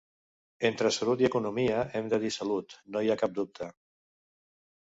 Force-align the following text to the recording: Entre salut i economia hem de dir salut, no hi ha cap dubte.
Entre 0.69 0.91
salut 0.95 1.21
i 1.25 1.27
economia 1.29 1.83
hem 1.99 2.09
de 2.15 2.21
dir 2.25 2.31
salut, 2.39 2.77
no 2.97 3.05
hi 3.07 3.13
ha 3.13 3.19
cap 3.25 3.37
dubte. 3.37 3.73